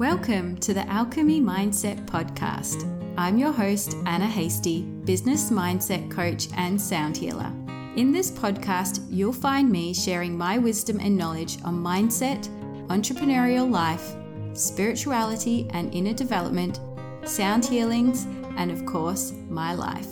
Welcome 0.00 0.56
to 0.60 0.72
the 0.72 0.88
Alchemy 0.88 1.42
Mindset 1.42 2.06
Podcast. 2.06 2.88
I'm 3.18 3.36
your 3.36 3.52
host, 3.52 3.94
Anna 4.06 4.26
Hastie, 4.26 4.80
business 5.04 5.50
mindset 5.50 6.10
coach 6.10 6.48
and 6.56 6.80
sound 6.80 7.18
healer. 7.18 7.52
In 7.96 8.10
this 8.10 8.30
podcast, 8.30 9.06
you'll 9.10 9.34
find 9.34 9.70
me 9.70 9.92
sharing 9.92 10.38
my 10.38 10.56
wisdom 10.56 11.00
and 11.00 11.18
knowledge 11.18 11.58
on 11.64 11.84
mindset, 11.84 12.48
entrepreneurial 12.86 13.70
life, 13.70 14.16
spirituality 14.54 15.68
and 15.74 15.94
inner 15.94 16.14
development, 16.14 16.80
sound 17.24 17.66
healings, 17.66 18.24
and 18.56 18.70
of 18.70 18.86
course, 18.86 19.34
my 19.50 19.74
life. 19.74 20.08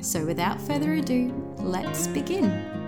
So 0.00 0.24
without 0.24 0.62
further 0.62 0.92
ado, 0.92 1.34
let's 1.58 2.06
begin. 2.06 2.83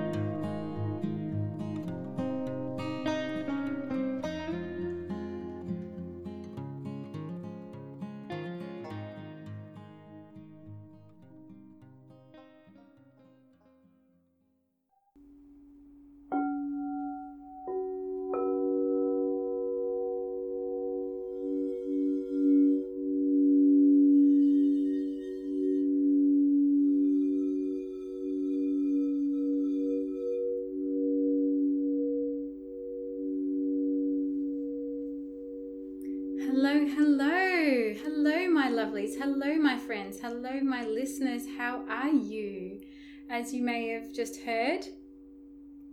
Lovelies. 38.96 39.18
Hello, 39.18 39.56
my 39.56 39.76
friends. 39.76 40.20
Hello, 40.20 40.58
my 40.62 40.86
listeners. 40.86 41.42
How 41.58 41.84
are 41.86 42.08
you? 42.08 42.80
As 43.28 43.52
you 43.52 43.62
may 43.62 43.88
have 43.88 44.14
just 44.14 44.40
heard, 44.40 44.86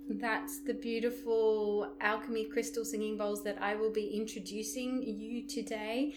that's 0.10 0.62
the 0.62 0.74
beautiful 0.74 1.96
alchemy 2.00 2.46
crystal 2.46 2.86
singing 2.86 3.18
bowls 3.18 3.44
that 3.44 3.62
I 3.62 3.76
will 3.76 3.92
be 3.92 4.08
introducing 4.16 5.04
you 5.04 5.46
today 5.46 6.14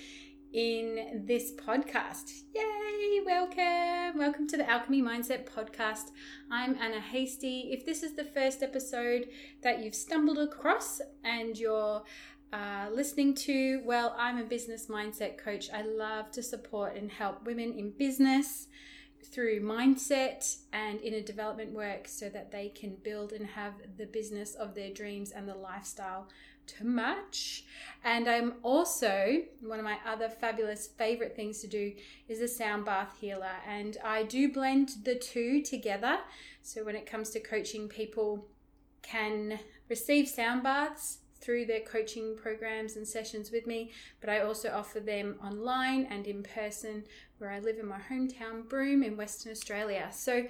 in 0.53 1.25
this 1.27 1.53
podcast. 1.57 2.42
Yay! 2.55 3.20
Welcome! 3.27 4.20
Welcome 4.20 4.47
to 4.47 4.57
the 4.57 4.70
Alchemy 4.70 5.03
Mindset 5.03 5.45
Podcast. 5.51 6.12
I'm 6.53 6.77
Anna 6.81 7.01
Hastie. 7.01 7.70
If 7.73 7.84
this 7.84 8.05
is 8.05 8.14
the 8.14 8.25
first 8.25 8.62
episode 8.62 9.27
that 9.64 9.83
you've 9.83 9.97
stumbled 9.97 10.39
across 10.39 11.01
and 11.25 11.59
you're 11.59 12.05
uh, 12.52 12.89
listening 12.92 13.34
to, 13.34 13.83
well, 13.84 14.14
I'm 14.19 14.39
a 14.39 14.44
business 14.44 14.86
mindset 14.86 15.39
coach. 15.39 15.69
I 15.72 15.83
love 15.83 16.30
to 16.33 16.42
support 16.42 16.97
and 16.97 17.11
help 17.11 17.44
women 17.44 17.72
in 17.72 17.91
business 17.91 18.69
through 19.25 19.61
mindset 19.61 20.56
and 20.72 21.00
inner 21.00 21.20
development 21.20 21.72
work 21.72 22.06
so 22.06 22.28
that 22.28 22.52
they 22.52 22.69
can 22.69 22.97
build 23.02 23.33
and 23.33 23.47
have 23.47 23.74
the 23.98 24.06
business 24.06 24.55
of 24.55 24.74
their 24.74 24.91
dreams 24.91 25.33
and 25.33 25.48
the 25.48 25.55
lifestyle 25.55 26.28
to 26.67 26.84
match. 26.84 27.64
And 28.05 28.28
I'm 28.28 28.55
also 28.62 29.42
one 29.61 29.78
of 29.78 29.84
my 29.84 29.98
other 30.06 30.28
fabulous 30.28 30.86
favorite 30.86 31.34
things 31.34 31.61
to 31.61 31.67
do 31.67 31.92
is 32.28 32.41
a 32.41 32.48
sound 32.48 32.84
bath 32.84 33.17
healer. 33.20 33.56
And 33.69 33.97
I 34.05 34.22
do 34.22 34.52
blend 34.52 34.91
the 35.05 35.17
two 35.17 35.62
together. 35.62 36.19
So 36.62 36.84
when 36.84 36.97
it 36.97 37.06
comes 37.06 37.30
to 37.30 37.41
coaching, 37.41 37.89
people 37.89 38.48
can 39.02 39.58
receive 39.89 40.28
sound 40.28 40.62
baths 40.62 41.19
through 41.47 41.64
their 41.64 41.80
coaching 41.80 42.36
programs 42.36 42.97
and 42.97 43.06
sessions 43.06 43.52
with 43.52 43.69
me, 43.69 43.92
but 44.20 44.28
I 44.28 44.41
also 44.41 44.69
offer 44.70 44.98
them 44.98 45.36
online 45.42 46.08
and 46.11 46.27
in 46.27 46.42
person 46.42 47.05
where 47.39 47.51
I 47.51 47.61
live 47.61 47.79
in 47.79 47.86
my 47.86 48.01
hometown, 48.11 48.68
Broome, 48.68 49.05
in 49.05 49.17
Western 49.17 49.52
Australia. 49.52 50.08
So 50.12 50.46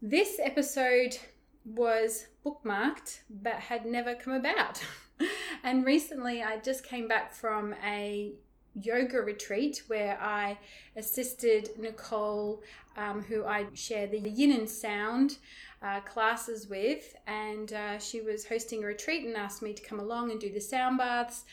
this 0.00 0.38
episode 0.40 1.18
was 1.64 2.28
bookmarked 2.46 3.22
but 3.28 3.54
had 3.54 3.84
never 3.84 4.14
come 4.14 4.34
about. 4.34 4.80
and 5.64 5.84
recently 5.84 6.44
I 6.44 6.58
just 6.58 6.84
came 6.84 7.08
back 7.08 7.34
from 7.34 7.74
a 7.84 8.34
yoga 8.74 9.20
retreat 9.20 9.82
where 9.86 10.18
I 10.20 10.58
assisted 10.96 11.70
Nicole, 11.78 12.62
um, 12.96 13.22
who 13.22 13.44
I 13.44 13.66
share 13.74 14.06
the 14.06 14.18
yin 14.18 14.52
and 14.52 14.68
sound 14.68 15.38
uh, 15.82 16.00
classes 16.00 16.68
with, 16.68 17.14
and 17.26 17.72
uh, 17.72 17.98
she 17.98 18.20
was 18.20 18.46
hosting 18.46 18.84
a 18.84 18.86
retreat 18.86 19.24
and 19.24 19.36
asked 19.36 19.62
me 19.62 19.72
to 19.72 19.82
come 19.82 20.00
along 20.00 20.30
and 20.30 20.40
do 20.40 20.52
the 20.52 20.60
sound 20.60 20.98
baths 20.98 21.44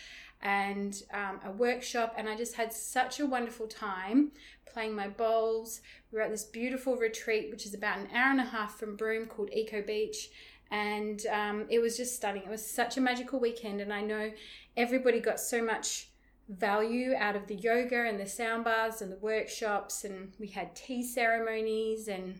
and 0.42 1.04
um, 1.14 1.40
a 1.46 1.52
workshop. 1.52 2.14
And 2.18 2.28
I 2.28 2.36
just 2.36 2.56
had 2.56 2.72
such 2.72 3.20
a 3.20 3.26
wonderful 3.26 3.68
time 3.68 4.32
playing 4.66 4.96
my 4.96 5.08
bowls. 5.08 5.82
We 6.12 6.18
were 6.18 6.24
at 6.24 6.32
this 6.32 6.44
beautiful 6.44 6.96
retreat, 6.98 7.50
which 7.50 7.66
is 7.66 7.74
about 7.74 8.00
an 8.00 8.10
hour 8.14 8.32
and 8.32 8.42
a 8.42 8.46
half 8.46 8.78
from 8.78 8.96
Broome, 8.96 9.28
called 9.28 9.50
Eco 9.52 9.82
Beach. 9.82 10.30
And 10.70 11.26
um, 11.28 11.66
it 11.70 11.80
was 11.80 11.96
just 11.96 12.16
stunning. 12.16 12.44
It 12.44 12.50
was 12.50 12.70
such 12.70 12.98
a 12.98 13.02
magical 13.02 13.40
weekend, 13.40 13.80
and 13.80 13.94
I 13.94 14.02
know 14.02 14.32
everybody 14.76 15.22
got 15.22 15.40
so 15.40 15.64
much 15.64 16.07
value 16.50 17.14
out 17.18 17.36
of 17.36 17.48
the 17.48 17.56
yoga 17.56 18.06
and 18.06 18.20
the 18.20 18.26
sound 18.26 18.64
baths 18.64 19.02
and 19.02 19.12
the 19.12 19.18
workshops 19.18 20.04
and 20.04 20.34
we 20.40 20.48
had 20.48 20.76
tea 20.76 21.04
ceremonies 21.04 22.08
and 22.08 22.40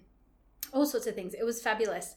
all 0.74 0.86
sorts 0.86 1.08
of 1.08 1.16
things. 1.16 1.34
It 1.34 1.44
was 1.44 1.62
fabulous. 1.62 2.16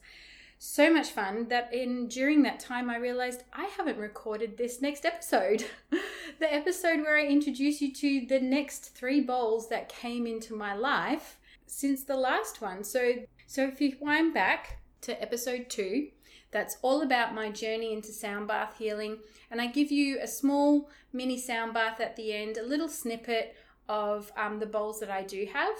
So 0.57 0.93
much 0.93 1.09
fun 1.09 1.47
that 1.49 1.73
in 1.73 2.07
during 2.07 2.43
that 2.43 2.59
time 2.59 2.89
I 2.89 2.97
realized 2.97 3.43
I 3.51 3.65
haven't 3.77 3.97
recorded 3.97 4.57
this 4.57 4.81
next 4.81 5.05
episode. 5.05 5.65
the 6.39 6.53
episode 6.53 7.01
where 7.01 7.17
I 7.17 7.25
introduce 7.25 7.81
you 7.81 7.93
to 7.93 8.25
the 8.27 8.39
next 8.39 8.95
3 8.95 9.21
bowls 9.21 9.69
that 9.69 9.89
came 9.89 10.27
into 10.27 10.55
my 10.55 10.75
life 10.75 11.39
since 11.65 12.03
the 12.03 12.17
last 12.17 12.61
one. 12.61 12.83
So 12.83 13.13
so 13.47 13.63
if 13.63 13.81
you 13.81 13.97
wind 13.99 14.33
back 14.33 14.79
to 15.01 15.21
episode 15.21 15.69
2, 15.69 16.07
that's 16.51 16.77
all 16.81 17.01
about 17.01 17.33
my 17.33 17.49
journey 17.49 17.93
into 17.93 18.11
sound 18.11 18.47
bath 18.47 18.75
healing. 18.77 19.17
And 19.49 19.61
I 19.61 19.67
give 19.67 19.91
you 19.91 20.19
a 20.21 20.27
small 20.27 20.89
mini 21.13 21.37
sound 21.37 21.73
bath 21.73 21.99
at 21.99 22.15
the 22.15 22.33
end, 22.33 22.57
a 22.57 22.63
little 22.63 22.89
snippet 22.89 23.55
of 23.87 24.31
um, 24.37 24.59
the 24.59 24.65
bowls 24.65 24.99
that 24.99 25.09
I 25.09 25.23
do 25.23 25.47
have. 25.53 25.75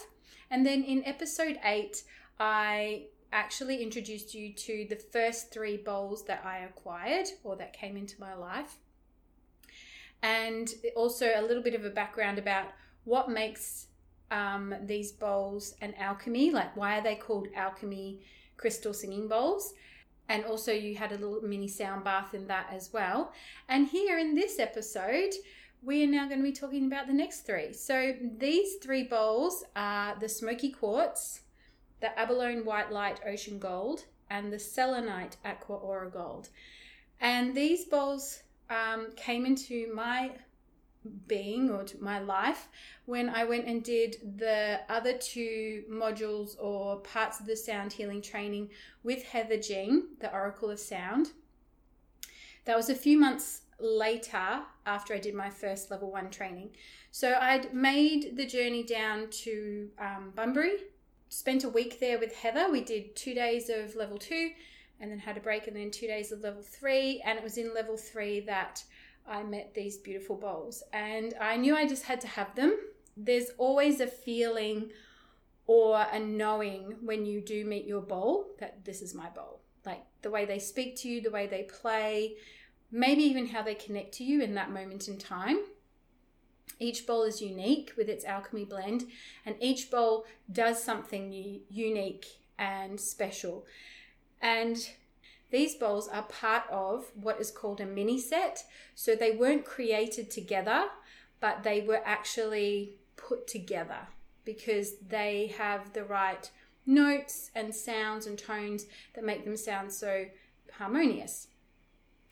And 0.49 0.65
then 0.65 0.83
in 0.83 1.03
episode 1.05 1.59
eight, 1.63 2.03
I 2.39 3.05
actually 3.33 3.81
introduced 3.81 4.33
you 4.33 4.51
to 4.53 4.85
the 4.89 4.95
first 4.95 5.51
three 5.51 5.77
bowls 5.77 6.25
that 6.25 6.43
I 6.45 6.59
acquired 6.59 7.27
or 7.43 7.55
that 7.57 7.73
came 7.73 7.95
into 7.95 8.19
my 8.19 8.33
life. 8.33 8.77
And 10.21 10.69
also 10.95 11.31
a 11.35 11.41
little 11.41 11.63
bit 11.63 11.73
of 11.73 11.85
a 11.85 11.89
background 11.89 12.37
about 12.37 12.65
what 13.05 13.29
makes 13.29 13.87
um, 14.29 14.73
these 14.83 15.11
bowls 15.11 15.75
an 15.81 15.93
alchemy, 15.95 16.51
like 16.51 16.75
why 16.75 16.99
are 16.99 17.03
they 17.03 17.15
called 17.15 17.47
alchemy 17.55 18.21
crystal 18.57 18.93
singing 18.93 19.27
bowls? 19.27 19.73
And 20.31 20.45
also 20.45 20.71
you 20.71 20.95
had 20.95 21.11
a 21.11 21.17
little 21.17 21.41
mini 21.41 21.67
sound 21.67 22.05
bath 22.05 22.33
in 22.33 22.47
that 22.47 22.67
as 22.71 22.93
well. 22.93 23.33
And 23.67 23.85
here 23.87 24.17
in 24.17 24.33
this 24.33 24.59
episode, 24.59 25.33
we 25.83 26.03
are 26.05 26.07
now 26.07 26.25
going 26.25 26.39
to 26.39 26.43
be 26.43 26.53
talking 26.53 26.85
about 26.85 27.07
the 27.07 27.13
next 27.13 27.41
three. 27.41 27.73
So 27.73 28.13
these 28.37 28.75
three 28.81 29.03
bowls 29.03 29.65
are 29.75 30.17
the 30.17 30.29
Smoky 30.29 30.71
Quartz, 30.71 31.41
the 31.99 32.17
Abalone 32.17 32.61
White 32.61 32.93
Light 32.93 33.19
Ocean 33.27 33.59
Gold, 33.59 34.05
and 34.29 34.53
the 34.53 34.59
Selenite 34.59 35.35
Aqua 35.43 35.75
Aura 35.75 36.09
Gold. 36.09 36.47
And 37.19 37.53
these 37.53 37.83
bowls 37.83 38.41
um, 38.69 39.09
came 39.17 39.45
into 39.45 39.93
my 39.93 40.31
being 41.27 41.69
or 41.69 41.83
to 41.83 42.01
my 42.03 42.19
life 42.19 42.67
when 43.05 43.29
I 43.29 43.43
went 43.43 43.67
and 43.67 43.83
did 43.83 44.17
the 44.37 44.81
other 44.89 45.13
two 45.17 45.83
modules 45.89 46.55
or 46.59 46.97
parts 46.97 47.39
of 47.39 47.47
the 47.47 47.55
sound 47.55 47.93
healing 47.93 48.21
training 48.21 48.69
with 49.03 49.23
Heather 49.23 49.57
Jean, 49.57 50.09
the 50.19 50.31
Oracle 50.31 50.69
of 50.69 50.79
Sound. 50.79 51.31
That 52.65 52.77
was 52.77 52.89
a 52.89 52.95
few 52.95 53.19
months 53.19 53.61
later 53.79 54.61
after 54.85 55.13
I 55.13 55.19
did 55.19 55.33
my 55.33 55.49
first 55.49 55.89
level 55.89 56.11
one 56.11 56.29
training. 56.29 56.69
So 57.09 57.37
I'd 57.41 57.73
made 57.73 58.37
the 58.37 58.45
journey 58.45 58.83
down 58.83 59.29
to 59.29 59.89
um, 59.99 60.31
Bunbury, 60.35 60.77
spent 61.29 61.63
a 61.63 61.69
week 61.69 61.99
there 61.99 62.19
with 62.19 62.35
Heather. 62.35 62.71
We 62.71 62.81
did 62.81 63.15
two 63.15 63.33
days 63.33 63.69
of 63.69 63.95
level 63.95 64.17
two 64.17 64.51
and 64.99 65.11
then 65.11 65.19
had 65.19 65.35
a 65.35 65.41
break 65.41 65.67
and 65.67 65.75
then 65.75 65.89
two 65.89 66.07
days 66.07 66.31
of 66.31 66.41
level 66.41 66.61
three. 66.61 67.21
And 67.25 67.37
it 67.37 67.43
was 67.43 67.57
in 67.57 67.73
level 67.73 67.97
three 67.97 68.39
that 68.41 68.83
I 69.27 69.43
met 69.43 69.73
these 69.73 69.97
beautiful 69.97 70.35
bowls 70.35 70.83
and 70.93 71.33
I 71.39 71.57
knew 71.57 71.75
I 71.75 71.87
just 71.87 72.03
had 72.03 72.21
to 72.21 72.27
have 72.27 72.55
them. 72.55 72.77
There's 73.15 73.51
always 73.57 73.99
a 73.99 74.07
feeling 74.07 74.91
or 75.67 76.05
a 76.11 76.19
knowing 76.19 76.95
when 77.01 77.25
you 77.25 77.41
do 77.41 77.65
meet 77.65 77.85
your 77.85 78.01
bowl 78.01 78.47
that 78.59 78.83
this 78.83 79.01
is 79.01 79.13
my 79.13 79.29
bowl. 79.29 79.61
Like 79.85 80.03
the 80.21 80.29
way 80.29 80.45
they 80.45 80.59
speak 80.59 80.95
to 80.97 81.09
you, 81.09 81.21
the 81.21 81.31
way 81.31 81.47
they 81.47 81.63
play, 81.63 82.35
maybe 82.91 83.23
even 83.23 83.47
how 83.47 83.61
they 83.61 83.75
connect 83.75 84.13
to 84.15 84.23
you 84.23 84.41
in 84.41 84.53
that 84.55 84.71
moment 84.71 85.07
in 85.07 85.17
time. 85.17 85.59
Each 86.79 87.05
bowl 87.05 87.23
is 87.23 87.41
unique 87.41 87.93
with 87.95 88.09
its 88.09 88.25
alchemy 88.25 88.65
blend, 88.65 89.05
and 89.45 89.55
each 89.59 89.91
bowl 89.91 90.25
does 90.51 90.83
something 90.83 91.31
unique 91.69 92.25
and 92.57 92.99
special. 92.99 93.65
And 94.41 94.89
these 95.51 95.75
bowls 95.75 96.07
are 96.07 96.23
part 96.23 96.63
of 96.71 97.11
what 97.13 97.39
is 97.39 97.51
called 97.51 97.81
a 97.81 97.85
mini 97.85 98.19
set. 98.19 98.63
So 98.95 99.15
they 99.15 99.31
weren't 99.31 99.65
created 99.65 100.31
together, 100.31 100.85
but 101.39 101.63
they 101.63 101.81
were 101.81 102.01
actually 102.05 102.95
put 103.17 103.47
together 103.47 104.07
because 104.45 104.97
they 105.07 105.53
have 105.57 105.93
the 105.93 106.03
right 106.03 106.49
notes 106.85 107.51
and 107.53 107.75
sounds 107.75 108.25
and 108.25 108.37
tones 108.37 108.85
that 109.13 109.23
make 109.23 109.45
them 109.45 109.57
sound 109.57 109.91
so 109.91 110.25
harmonious. 110.73 111.47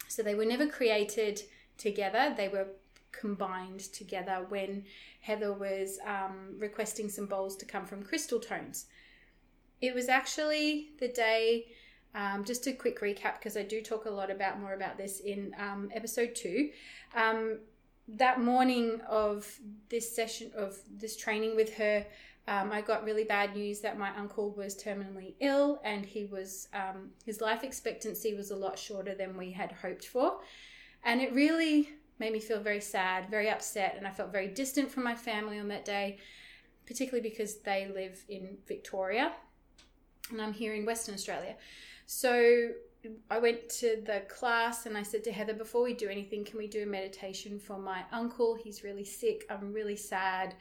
So 0.07 0.23
they 0.23 0.35
were 0.35 0.45
never 0.45 0.65
created 0.65 1.41
together, 1.77 2.33
they 2.35 2.47
were 2.47 2.67
combined 3.11 3.79
together 3.79 4.45
when 4.49 4.85
Heather 5.21 5.53
was 5.53 5.99
um, 6.05 6.55
requesting 6.57 7.09
some 7.09 7.25
bowls 7.25 7.55
to 7.57 7.65
come 7.65 7.85
from 7.85 8.03
Crystal 8.03 8.39
Tones. 8.39 8.85
It 9.81 9.93
was 9.95 10.09
actually 10.09 10.91
the 10.99 11.07
day, 11.07 11.67
um, 12.15 12.43
just 12.43 12.65
a 12.67 12.73
quick 12.73 13.01
recap 13.01 13.35
because 13.35 13.55
I 13.55 13.63
do 13.63 13.81
talk 13.81 14.05
a 14.05 14.09
lot 14.09 14.31
about 14.31 14.59
more 14.59 14.73
about 14.73 14.97
this 14.97 15.19
in 15.19 15.53
um, 15.59 15.89
episode 15.93 16.35
two. 16.35 16.71
Um, 17.15 17.59
that 18.07 18.41
morning 18.41 19.01
of 19.07 19.47
this 19.89 20.15
session 20.15 20.51
of 20.55 20.77
this 20.89 21.15
training 21.15 21.55
with 21.55 21.75
her, 21.75 22.05
um, 22.47 22.71
I 22.71 22.81
got 22.81 23.03
really 23.03 23.23
bad 23.23 23.55
news 23.55 23.81
that 23.81 23.99
my 23.99 24.09
uncle 24.17 24.51
was 24.51 24.75
terminally 24.75 25.33
ill 25.39 25.79
and 25.83 26.03
he 26.03 26.25
was 26.25 26.67
um, 26.73 27.11
his 27.23 27.41
life 27.41 27.63
expectancy 27.63 28.33
was 28.33 28.49
a 28.49 28.55
lot 28.55 28.79
shorter 28.79 29.13
than 29.13 29.37
we 29.37 29.51
had 29.51 29.71
hoped 29.71 30.07
for, 30.07 30.39
and 31.03 31.21
it 31.21 31.33
really 31.33 31.89
made 32.17 32.33
me 32.33 32.39
feel 32.39 32.59
very 32.59 32.81
sad, 32.81 33.29
very 33.29 33.49
upset, 33.49 33.95
and 33.97 34.07
I 34.07 34.11
felt 34.11 34.31
very 34.31 34.47
distant 34.47 34.91
from 34.91 35.03
my 35.03 35.15
family 35.15 35.59
on 35.59 35.67
that 35.69 35.85
day, 35.85 36.17
particularly 36.85 37.29
because 37.29 37.59
they 37.59 37.87
live 37.87 38.25
in 38.27 38.57
Victoria 38.67 39.31
and 40.31 40.41
I'm 40.41 40.53
here 40.53 40.73
in 40.73 40.85
Western 40.85 41.15
Australia. 41.15 41.55
So 42.11 42.71
I 43.29 43.37
went 43.37 43.69
to 43.81 44.01
the 44.03 44.23
class 44.27 44.87
and 44.87 44.97
I 44.97 45.03
said 45.03 45.23
to 45.25 45.31
Heather, 45.31 45.53
before 45.53 45.83
we 45.83 45.93
do 45.93 46.09
anything, 46.09 46.43
can 46.43 46.57
we 46.57 46.65
do 46.65 46.81
a 46.81 46.85
meditation 46.87 47.59
for 47.59 47.77
my 47.77 48.01
uncle? 48.11 48.55
He's 48.55 48.83
really 48.83 49.05
sick. 49.05 49.45
I'm 49.47 49.71
really 49.71 49.95
sad. 49.95 50.55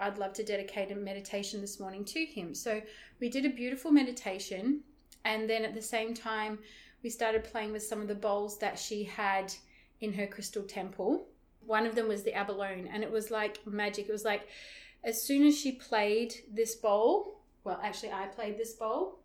I'd 0.00 0.18
love 0.18 0.32
to 0.32 0.42
dedicate 0.42 0.90
a 0.90 0.96
meditation 0.96 1.60
this 1.60 1.78
morning 1.78 2.04
to 2.06 2.24
him. 2.24 2.52
So 2.52 2.82
we 3.20 3.28
did 3.28 3.44
a 3.44 3.50
beautiful 3.50 3.92
meditation. 3.92 4.80
And 5.24 5.48
then 5.48 5.64
at 5.64 5.72
the 5.72 5.80
same 5.80 6.14
time, 6.14 6.58
we 7.04 7.10
started 7.10 7.44
playing 7.44 7.70
with 7.70 7.84
some 7.84 8.00
of 8.00 8.08
the 8.08 8.16
bowls 8.16 8.58
that 8.58 8.76
she 8.76 9.04
had 9.04 9.54
in 10.00 10.12
her 10.14 10.26
crystal 10.26 10.64
temple. 10.64 11.28
One 11.64 11.86
of 11.86 11.94
them 11.94 12.08
was 12.08 12.24
the 12.24 12.34
abalone, 12.34 12.90
and 12.92 13.04
it 13.04 13.12
was 13.12 13.30
like 13.30 13.64
magic. 13.64 14.08
It 14.08 14.12
was 14.12 14.24
like 14.24 14.48
as 15.04 15.22
soon 15.22 15.46
as 15.46 15.56
she 15.56 15.70
played 15.70 16.34
this 16.52 16.74
bowl, 16.74 17.38
well, 17.62 17.78
actually, 17.84 18.10
I 18.10 18.26
played 18.26 18.58
this 18.58 18.72
bowl. 18.72 19.20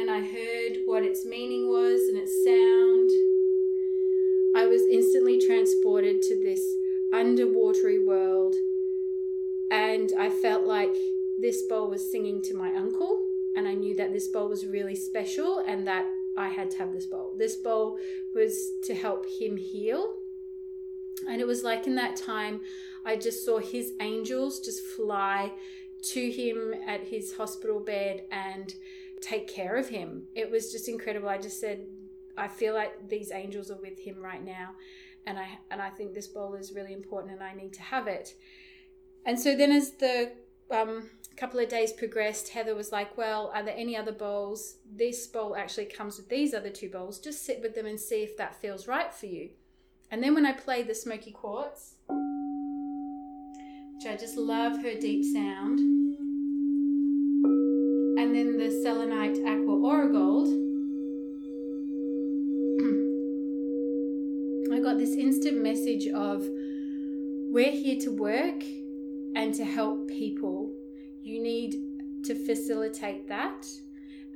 And 0.00 0.10
I 0.10 0.20
heard 0.22 0.78
what 0.86 1.04
its 1.04 1.26
meaning 1.26 1.68
was 1.68 2.08
and 2.08 2.16
its 2.16 2.42
sound. 2.42 3.10
I 4.56 4.66
was 4.66 4.80
instantly 4.90 5.38
transported 5.38 6.22
to 6.22 6.40
this 6.40 6.74
underwatery 7.12 8.02
world. 8.02 8.54
And 9.70 10.10
I 10.18 10.30
felt 10.30 10.64
like 10.64 10.96
this 11.38 11.60
bowl 11.68 11.90
was 11.90 12.10
singing 12.10 12.40
to 12.44 12.54
my 12.54 12.74
uncle. 12.74 13.26
And 13.54 13.68
I 13.68 13.74
knew 13.74 13.94
that 13.96 14.14
this 14.14 14.28
bowl 14.28 14.48
was 14.48 14.64
really 14.64 14.94
special 14.94 15.58
and 15.58 15.86
that 15.86 16.06
I 16.34 16.48
had 16.48 16.70
to 16.70 16.78
have 16.78 16.94
this 16.94 17.04
bowl. 17.04 17.34
This 17.36 17.56
bowl 17.56 17.98
was 18.34 18.70
to 18.84 18.94
help 18.94 19.26
him 19.38 19.58
heal. 19.58 20.14
And 21.28 21.42
it 21.42 21.46
was 21.46 21.62
like 21.62 21.86
in 21.86 21.96
that 21.96 22.16
time, 22.16 22.62
I 23.04 23.16
just 23.16 23.44
saw 23.44 23.58
his 23.58 23.92
angels 24.00 24.60
just 24.60 24.80
fly 24.80 25.52
to 26.04 26.30
him 26.30 26.74
at 26.86 27.02
his 27.02 27.34
hospital 27.34 27.80
bed 27.80 28.22
and 28.30 28.74
take 29.22 29.52
care 29.52 29.76
of 29.76 29.88
him. 29.88 30.24
It 30.34 30.50
was 30.50 30.72
just 30.72 30.88
incredible. 30.88 31.28
I 31.28 31.38
just 31.38 31.60
said, 31.60 31.84
I 32.36 32.48
feel 32.48 32.74
like 32.74 33.08
these 33.08 33.30
angels 33.32 33.70
are 33.70 33.80
with 33.80 33.98
him 33.98 34.20
right 34.20 34.42
now. 34.42 34.70
And 35.26 35.38
I 35.38 35.58
and 35.70 35.82
I 35.82 35.90
think 35.90 36.14
this 36.14 36.28
bowl 36.28 36.54
is 36.54 36.72
really 36.74 36.94
important 36.94 37.34
and 37.34 37.42
I 37.42 37.52
need 37.54 37.74
to 37.74 37.82
have 37.82 38.06
it. 38.06 38.34
And 39.26 39.38
so 39.38 39.54
then 39.54 39.70
as 39.70 39.92
the 39.92 40.32
um, 40.70 41.10
couple 41.36 41.60
of 41.60 41.68
days 41.68 41.92
progressed, 41.92 42.48
Heather 42.50 42.74
was 42.74 42.90
like, 42.92 43.18
Well, 43.18 43.50
are 43.54 43.62
there 43.62 43.74
any 43.76 43.96
other 43.96 44.12
bowls? 44.12 44.76
This 44.90 45.26
bowl 45.26 45.54
actually 45.56 45.86
comes 45.86 46.16
with 46.16 46.28
these 46.28 46.54
other 46.54 46.70
two 46.70 46.88
bowls. 46.88 47.18
Just 47.18 47.44
sit 47.44 47.60
with 47.60 47.74
them 47.74 47.86
and 47.86 48.00
see 48.00 48.22
if 48.22 48.36
that 48.38 48.60
feels 48.60 48.88
right 48.88 49.12
for 49.12 49.26
you. 49.26 49.50
And 50.10 50.22
then 50.22 50.34
when 50.34 50.46
I 50.46 50.52
played 50.52 50.88
the 50.88 50.94
smoky 50.94 51.30
quartz, 51.30 51.94
which 53.94 54.06
I 54.06 54.16
just 54.16 54.36
love 54.36 54.82
her 54.82 54.94
deep 54.94 55.24
sound, 55.24 55.78
and 58.30 58.38
then 58.38 58.58
the 58.58 58.70
selenite 58.70 59.38
aqua 59.44 59.74
aura 59.74 60.08
gold, 60.08 60.46
I 64.72 64.78
got 64.78 64.98
this 64.98 65.16
instant 65.16 65.60
message 65.60 66.06
of 66.06 66.46
we're 67.50 67.72
here 67.72 67.98
to 68.02 68.12
work 68.12 68.62
and 69.34 69.52
to 69.54 69.64
help 69.64 70.06
people. 70.06 70.70
You 71.24 71.42
need 71.42 71.74
to 72.26 72.36
facilitate 72.46 73.26
that. 73.26 73.66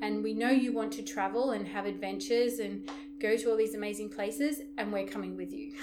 And 0.02 0.24
we 0.24 0.34
know 0.34 0.50
you 0.50 0.72
want 0.72 0.90
to 0.94 1.04
travel 1.04 1.52
and 1.52 1.64
have 1.68 1.86
adventures 1.86 2.58
and 2.58 2.90
go 3.24 3.36
to 3.36 3.50
all 3.50 3.56
these 3.56 3.74
amazing 3.74 4.10
places, 4.10 4.60
and 4.76 4.92
we're 4.92 5.06
coming 5.06 5.36
with 5.36 5.52
you. 5.52 5.72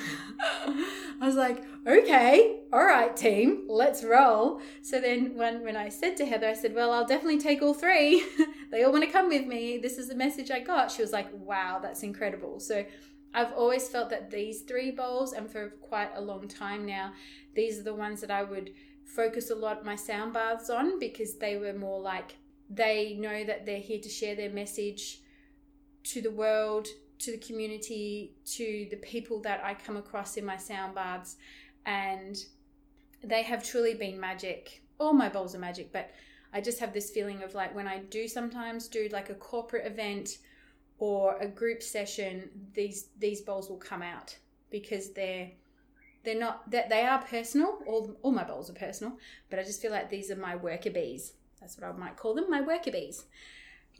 I 1.22 1.26
was 1.26 1.36
like, 1.36 1.64
okay, 1.88 2.62
all 2.72 2.84
right, 2.84 3.16
team, 3.16 3.66
let's 3.68 4.04
roll. 4.04 4.62
So 4.82 5.00
then 5.00 5.36
when, 5.36 5.64
when 5.64 5.76
I 5.76 5.90
said 5.90 6.18
to 6.18 6.26
Heather, 6.26 6.48
I 6.48 6.54
said, 6.54 6.74
well, 6.74 6.92
I'll 6.92 7.06
definitely 7.06 7.40
take 7.40 7.62
all 7.62 7.74
three. 7.74 8.26
they 8.72 8.84
all 8.84 8.92
want 8.92 9.04
to 9.04 9.10
come 9.10 9.30
with 9.30 9.46
me. 9.46 9.78
This 9.78 9.98
is 9.98 10.08
the 10.08 10.16
message 10.16 10.52
I 10.52 10.60
got. 10.60 10.92
She 10.92 11.02
was 11.02 11.12
like, 11.12 11.30
wow, 11.34 11.80
that's 11.82 12.04
incredible. 12.04 12.60
So 12.60 12.86
I've 13.34 13.54
always 13.54 13.88
felt 13.88 14.10
that 14.10 14.32
these 14.32 14.62
three 14.62 14.92
bowls, 14.92 15.34
and 15.34 15.50
for 15.50 15.70
quite 15.82 16.12
a 16.16 16.22
long 16.22 16.48
time 16.48 16.86
now, 16.86 17.14
these 17.56 17.80
are 17.80 17.84
the 17.84 17.96
ones 17.96 18.22
that 18.22 18.32
I 18.32 18.44
would 18.44 18.72
focus 19.04 19.50
a 19.50 19.56
lot 19.56 19.84
my 19.84 19.96
sound 19.96 20.34
baths 20.34 20.70
on 20.70 21.00
because 21.00 21.38
they 21.38 21.58
were 21.58 21.74
more 21.74 22.00
like 22.00 22.36
they 22.70 23.16
know 23.20 23.44
that 23.44 23.66
they're 23.66 23.80
here 23.80 24.00
to 24.00 24.10
share 24.10 24.36
their 24.36 24.50
message 24.50 25.20
to 26.04 26.22
the 26.22 26.32
world, 26.32 26.88
to 27.22 27.32
the 27.32 27.38
community, 27.38 28.34
to 28.46 28.88
the 28.90 28.98
people 28.98 29.40
that 29.42 29.64
I 29.64 29.74
come 29.74 29.98
across 29.98 30.38
in 30.38 30.46
my 30.46 30.58
sound 30.58 30.96
baths. 30.96 31.38
And 31.86 32.38
they 33.24 33.44
have 33.44 33.64
truly 33.64 33.94
been 33.94 34.20
magic. 34.20 34.84
All 35.00 35.14
my 35.14 35.30
bowls 35.30 35.56
are 35.56 35.60
magic, 35.60 35.92
but 35.92 36.12
I 36.54 36.62
just 36.62 36.80
have 36.80 36.94
this 36.94 37.10
feeling 37.10 37.44
of 37.44 37.56
like 37.56 37.74
when 37.74 37.88
I 37.88 38.00
do 38.00 38.28
sometimes 38.28 38.88
do 38.88 39.08
like 39.12 39.30
a 39.30 39.36
corporate 39.36 39.86
event 39.86 40.38
or 40.98 41.38
a 41.40 41.48
group 41.48 41.82
session, 41.82 42.50
these 42.74 43.08
these 43.18 43.42
bowls 43.42 43.70
will 43.70 43.78
come 43.78 44.02
out 44.02 44.36
because 44.70 45.14
they're 45.14 45.50
they're 46.24 46.40
not 46.40 46.70
that 46.70 46.90
they 46.90 47.04
are 47.04 47.24
personal. 47.24 47.80
All 47.88 48.16
all 48.22 48.32
my 48.32 48.44
bowls 48.44 48.70
are 48.70 48.74
personal, 48.74 49.18
but 49.50 49.60
I 49.60 49.64
just 49.64 49.82
feel 49.82 49.92
like 49.92 50.10
these 50.10 50.30
are 50.30 50.36
my 50.36 50.56
worker 50.56 50.92
bees. 50.92 51.34
That's 51.60 51.78
what 51.78 51.88
I 51.88 51.92
might 51.94 52.18
call 52.18 52.34
them, 52.34 52.50
my 52.50 52.62
worker 52.62 52.92
bees. 52.92 53.26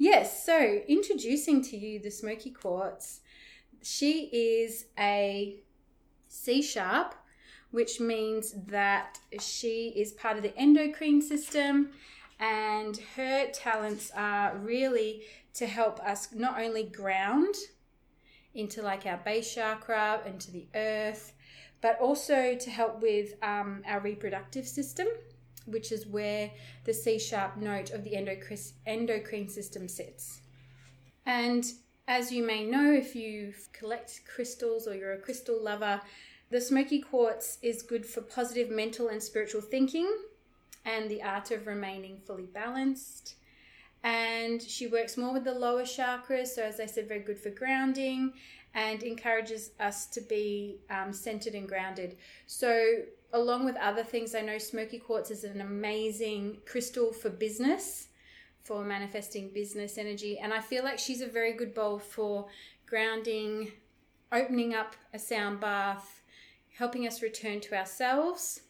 Yes, 0.04 0.44
so 0.44 0.82
introducing 0.88 1.62
to 1.66 1.78
you 1.78 2.00
the 2.00 2.10
Smoky 2.10 2.50
Quartz. 2.50 3.20
She 3.84 4.32
is 4.34 4.86
a 4.98 5.62
C 6.28 6.64
sharp, 6.64 7.14
which 7.70 8.00
means 8.00 8.52
that 8.66 9.20
she 9.40 9.94
is 9.96 10.14
part 10.14 10.38
of 10.38 10.42
the 10.42 10.58
endocrine 10.58 11.22
system, 11.22 11.92
and 12.40 12.98
her 13.16 13.52
talents 13.52 14.12
are 14.16 14.58
really 14.58 15.22
to 15.54 15.68
help 15.68 16.00
us 16.00 16.34
not 16.34 16.60
only 16.60 16.82
ground 16.82 17.54
into 18.56 18.82
like 18.82 19.06
our 19.06 19.18
base 19.18 19.54
chakra, 19.54 20.22
into 20.26 20.50
the 20.50 20.66
earth, 20.74 21.34
but 21.80 22.00
also 22.00 22.56
to 22.56 22.70
help 22.72 23.04
with 23.04 23.36
um, 23.44 23.84
our 23.86 24.00
reproductive 24.00 24.68
system, 24.68 25.06
which 25.66 25.92
is 25.92 26.08
where 26.08 26.52
the 26.86 26.94
C 26.94 27.20
sharp 27.20 27.58
note 27.58 27.92
of 27.92 28.04
the 28.04 28.16
endocrine 28.16 29.50
system 29.50 29.88
sits. 29.88 30.42
And 31.26 31.66
as 32.08 32.32
you 32.32 32.44
may 32.44 32.66
know, 32.66 32.92
if 32.92 33.16
you 33.16 33.54
collect 33.74 34.22
crystals 34.34 34.88
or 34.88 34.96
you're 34.96 35.14
a 35.14 35.20
crystal 35.20 35.62
lover, 35.62 36.02
the 36.50 36.60
smoky 36.60 37.00
quartz 37.00 37.58
is 37.62 37.82
good 37.82 38.06
for 38.06 38.22
positive 38.22 38.70
mental 38.70 39.08
and 39.08 39.24
spiritual 39.24 39.62
thinking 39.62 40.12
and 40.84 41.10
the 41.10 41.22
art 41.24 41.52
of 41.52 41.68
remaining 41.68 42.18
fully 42.26 42.48
balanced. 42.48 43.36
And 44.04 44.62
she 44.62 44.88
works 44.88 45.16
more 45.16 45.32
with 45.32 45.44
the 45.44 45.54
lower 45.54 45.84
chakras, 45.84 46.48
so 46.48 46.64
as 46.64 46.80
I 46.80 46.88
said, 46.88 47.08
very 47.08 47.20
good 47.20 47.38
for 47.38 47.52
grounding 47.52 48.34
and 48.74 49.04
encourages 49.04 49.72
us 49.80 50.08
to 50.08 50.22
be 50.22 50.80
um, 50.90 51.14
centered 51.14 51.54
and 51.54 51.68
grounded. 51.68 52.18
So, 52.48 53.04
along 53.34 53.66
with 53.66 53.76
other 53.78 54.04
things, 54.04 54.36
I 54.36 54.42
know 54.42 54.58
smoky 54.58 55.00
quartz 55.00 55.32
is 55.32 55.44
an 55.44 55.62
amazing 55.62 56.58
crystal 56.66 57.14
for 57.14 57.30
business, 57.30 58.08
for 58.64 58.84
manifesting 58.84 59.52
business 59.54 59.98
energy. 59.98 60.38
And 60.38 60.54
I 60.54 60.62
feel 60.62 60.84
like 60.84 61.00
she's 61.00 61.22
a 61.22 61.28
very 61.28 61.54
good 61.54 61.74
bowl 61.74 62.00
for 62.00 62.48
grounding, 62.86 63.72
opening 64.32 64.74
up 64.74 64.96
a 65.14 65.20
sound 65.20 65.60
bath, 65.60 66.22
helping 66.78 67.08
us 67.08 67.22
return 67.22 67.62
to 67.62 67.76
ourselves. 67.78 68.62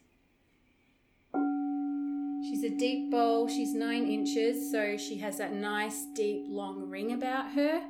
She's 2.44 2.64
a 2.64 2.78
deep 2.78 3.12
bowl, 3.12 3.48
she's 3.48 3.74
nine 3.74 4.08
inches, 4.08 4.72
so 4.72 4.98
she 4.98 5.18
has 5.18 5.38
that 5.38 5.54
nice, 5.54 6.06
deep, 6.16 6.46
long 6.48 6.90
ring 6.90 7.14
about 7.14 7.52
her. 7.52 7.82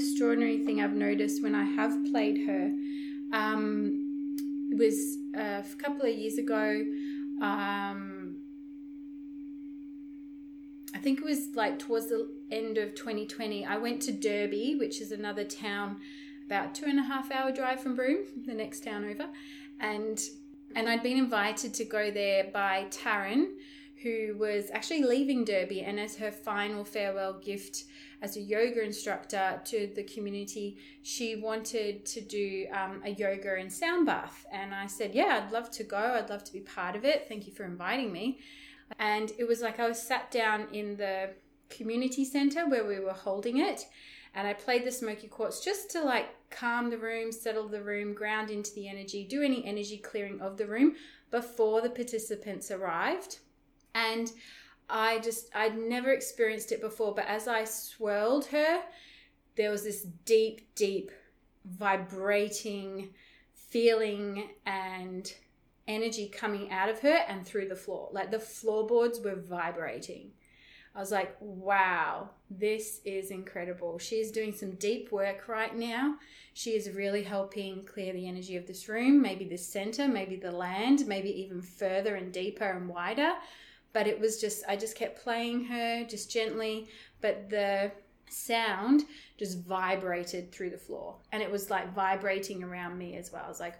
Extraordinary 0.00 0.58
thing 0.64 0.80
I've 0.80 0.94
noticed 0.94 1.42
when 1.42 1.54
I 1.54 1.64
have 1.64 1.94
played 2.10 2.46
her 2.46 2.72
um, 3.32 4.36
was 4.72 5.18
uh, 5.36 5.62
a 5.62 5.76
couple 5.78 6.02
of 6.02 6.16
years 6.16 6.38
ago. 6.38 6.84
Um, 7.40 8.36
I 10.94 10.98
think 10.98 11.20
it 11.20 11.24
was 11.24 11.48
like 11.54 11.78
towards 11.78 12.08
the 12.08 12.28
end 12.50 12.78
of 12.78 12.94
2020. 12.94 13.64
I 13.64 13.76
went 13.76 14.02
to 14.02 14.12
Derby, 14.12 14.74
which 14.78 15.00
is 15.00 15.12
another 15.12 15.44
town 15.44 15.96
about 16.46 16.74
two 16.74 16.86
and 16.86 16.98
a 16.98 17.02
half 17.02 17.30
hour 17.30 17.52
drive 17.52 17.80
from 17.80 17.94
Broome, 17.94 18.24
the 18.44 18.54
next 18.54 18.84
town 18.84 19.04
over, 19.04 19.28
and 19.78 20.20
and 20.74 20.88
I'd 20.88 21.02
been 21.02 21.18
invited 21.18 21.74
to 21.74 21.84
go 21.84 22.10
there 22.10 22.44
by 22.52 22.86
Taryn, 22.90 23.46
who 24.02 24.34
was 24.38 24.70
actually 24.70 25.02
leaving 25.02 25.44
Derby, 25.44 25.82
and 25.82 26.00
as 26.00 26.16
her 26.16 26.30
final 26.30 26.84
farewell 26.84 27.34
gift 27.34 27.84
as 28.22 28.36
a 28.36 28.40
yoga 28.40 28.82
instructor 28.82 29.60
to 29.64 29.90
the 29.94 30.02
community, 30.04 30.78
she 31.02 31.36
wanted 31.36 32.04
to 32.06 32.20
do 32.20 32.66
um, 32.72 33.02
a 33.04 33.10
yoga 33.10 33.56
and 33.56 33.72
sound 33.72 34.06
bath. 34.06 34.46
And 34.52 34.74
I 34.74 34.86
said, 34.86 35.14
Yeah, 35.14 35.42
I'd 35.42 35.52
love 35.52 35.70
to 35.72 35.84
go. 35.84 35.96
I'd 35.96 36.30
love 36.30 36.44
to 36.44 36.52
be 36.52 36.60
part 36.60 36.96
of 36.96 37.04
it. 37.04 37.26
Thank 37.28 37.46
you 37.46 37.52
for 37.52 37.64
inviting 37.64 38.12
me. 38.12 38.40
And 38.98 39.32
it 39.38 39.46
was 39.46 39.60
like 39.60 39.78
I 39.78 39.88
was 39.88 40.00
sat 40.00 40.30
down 40.30 40.66
in 40.72 40.96
the 40.96 41.30
community 41.68 42.24
center 42.24 42.68
where 42.68 42.86
we 42.86 43.00
were 43.00 43.12
holding 43.12 43.58
it. 43.58 43.86
And 44.34 44.46
I 44.46 44.52
played 44.52 44.84
the 44.84 44.92
smoky 44.92 45.26
quartz 45.26 45.64
just 45.64 45.90
to 45.90 46.02
like 46.02 46.28
calm 46.50 46.90
the 46.90 46.98
room, 46.98 47.32
settle 47.32 47.68
the 47.68 47.82
room, 47.82 48.14
ground 48.14 48.50
into 48.50 48.72
the 48.74 48.88
energy, 48.88 49.24
do 49.24 49.42
any 49.42 49.64
energy 49.64 49.98
clearing 49.98 50.40
of 50.40 50.56
the 50.56 50.66
room 50.66 50.94
before 51.30 51.80
the 51.80 51.90
participants 51.90 52.70
arrived. 52.70 53.38
And 53.94 54.30
I 54.88 55.18
just, 55.20 55.54
I'd 55.54 55.78
never 55.78 56.10
experienced 56.10 56.72
it 56.72 56.80
before, 56.80 57.14
but 57.14 57.26
as 57.26 57.48
I 57.48 57.64
swirled 57.64 58.46
her, 58.46 58.82
there 59.56 59.70
was 59.70 59.84
this 59.84 60.02
deep, 60.24 60.74
deep 60.74 61.10
vibrating 61.64 63.10
feeling 63.52 64.50
and 64.66 65.32
energy 65.86 66.28
coming 66.28 66.70
out 66.70 66.88
of 66.88 67.00
her 67.00 67.24
and 67.28 67.46
through 67.46 67.68
the 67.68 67.76
floor. 67.76 68.08
Like 68.12 68.30
the 68.30 68.38
floorboards 68.38 69.20
were 69.20 69.36
vibrating. 69.36 70.32
I 70.94 70.98
was 70.98 71.12
like, 71.12 71.36
wow, 71.38 72.30
this 72.50 73.00
is 73.04 73.30
incredible. 73.30 73.98
She's 73.98 74.32
doing 74.32 74.52
some 74.52 74.72
deep 74.72 75.12
work 75.12 75.46
right 75.46 75.74
now. 75.74 76.16
She 76.52 76.70
is 76.70 76.90
really 76.90 77.22
helping 77.22 77.84
clear 77.84 78.12
the 78.12 78.26
energy 78.26 78.56
of 78.56 78.66
this 78.66 78.88
room, 78.88 79.22
maybe 79.22 79.44
the 79.44 79.56
center, 79.56 80.08
maybe 80.08 80.34
the 80.34 80.50
land, 80.50 81.06
maybe 81.06 81.30
even 81.42 81.62
further 81.62 82.16
and 82.16 82.32
deeper 82.32 82.64
and 82.64 82.88
wider. 82.88 83.34
But 83.92 84.06
it 84.06 84.20
was 84.20 84.40
just, 84.40 84.64
I 84.68 84.76
just 84.76 84.96
kept 84.96 85.22
playing 85.22 85.64
her 85.64 86.04
just 86.04 86.30
gently, 86.30 86.88
but 87.20 87.50
the 87.50 87.90
sound 88.28 89.04
just 89.36 89.58
vibrated 89.58 90.52
through 90.52 90.70
the 90.70 90.78
floor 90.78 91.16
and 91.32 91.42
it 91.42 91.50
was 91.50 91.68
like 91.68 91.92
vibrating 91.92 92.62
around 92.62 92.96
me 92.96 93.16
as 93.16 93.32
well. 93.32 93.42
I 93.44 93.48
was 93.48 93.58
like, 93.58 93.78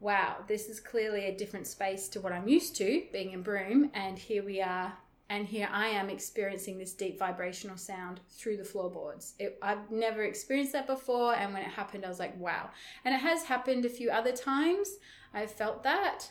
wow, 0.00 0.36
this 0.48 0.68
is 0.68 0.80
clearly 0.80 1.26
a 1.26 1.36
different 1.36 1.66
space 1.68 2.08
to 2.08 2.20
what 2.20 2.32
I'm 2.32 2.48
used 2.48 2.74
to 2.76 3.04
being 3.12 3.30
in 3.30 3.42
Broome. 3.42 3.90
And 3.94 4.18
here 4.18 4.44
we 4.44 4.60
are 4.60 4.92
and 5.30 5.46
here 5.46 5.68
I 5.72 5.88
am 5.88 6.10
experiencing 6.10 6.78
this 6.78 6.92
deep 6.92 7.18
vibrational 7.18 7.76
sound 7.76 8.20
through 8.30 8.58
the 8.58 8.64
floorboards. 8.64 9.34
It, 9.38 9.58
I've 9.62 9.90
never 9.90 10.22
experienced 10.22 10.72
that 10.72 10.86
before, 10.86 11.34
and 11.34 11.54
when 11.54 11.62
it 11.62 11.70
happened, 11.70 12.04
I 12.04 12.08
was 12.08 12.18
like, 12.18 12.38
wow. 12.38 12.70
And 13.04 13.14
it 13.14 13.18
has 13.18 13.44
happened 13.44 13.84
a 13.84 13.88
few 13.88 14.10
other 14.10 14.32
times. 14.32 14.96
I've 15.32 15.50
felt 15.50 15.82
that 15.82 16.30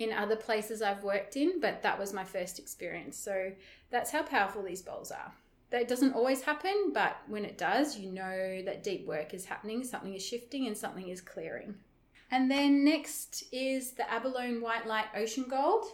in 0.00 0.12
other 0.12 0.36
places 0.36 0.80
I've 0.80 1.04
worked 1.04 1.36
in, 1.36 1.60
but 1.60 1.82
that 1.82 1.98
was 1.98 2.12
my 2.12 2.24
first 2.24 2.58
experience. 2.58 3.16
So 3.18 3.52
that's 3.90 4.10
how 4.10 4.22
powerful 4.22 4.62
these 4.62 4.82
bowls 4.82 5.10
are. 5.10 5.32
That 5.70 5.86
doesn't 5.86 6.14
always 6.14 6.42
happen, 6.42 6.90
but 6.92 7.16
when 7.28 7.44
it 7.44 7.56
does, 7.56 7.96
you 7.96 8.10
know 8.10 8.62
that 8.64 8.82
deep 8.82 9.06
work 9.06 9.34
is 9.34 9.44
happening, 9.44 9.84
something 9.84 10.14
is 10.14 10.24
shifting, 10.24 10.66
and 10.66 10.76
something 10.76 11.08
is 11.08 11.20
clearing. 11.20 11.74
And 12.30 12.50
then 12.50 12.84
next 12.84 13.44
is 13.52 13.92
the 13.92 14.10
Abalone 14.10 14.58
White 14.58 14.86
Light 14.86 15.06
Ocean 15.14 15.46
Gold. 15.48 15.84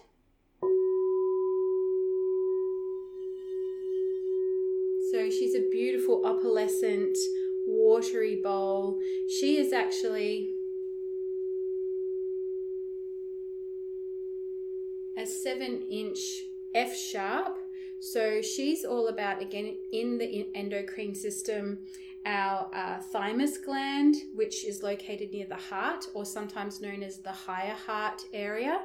So 5.13 5.31
she's 5.31 5.55
a 5.55 5.69
beautiful 5.71 6.23
opalescent, 6.23 7.17
watery 7.67 8.41
bowl. 8.43 8.99
She 9.41 9.57
is 9.59 9.73
actually 9.73 10.56
seven 15.27 15.87
inch 15.91 16.19
F 16.75 16.97
sharp. 16.97 17.59
So 18.01 18.43
she's 18.43 18.85
all 18.85 19.09
about, 19.09 19.41
again, 19.41 19.77
in 19.93 20.19
the 20.19 20.49
endocrine 20.55 21.15
system, 21.15 21.79
our 22.25 22.69
uh, 22.75 22.99
thymus 22.99 23.59
gland, 23.59 24.17
which 24.35 24.65
is 24.65 24.83
located 24.83 25.33
near 25.33 25.47
the 25.47 25.57
heart, 25.57 26.05
or 26.15 26.25
sometimes 26.25 26.81
known 26.81 27.03
as 27.03 27.19
the 27.19 27.33
higher 27.33 27.75
heart 27.87 28.23
area 28.33 28.81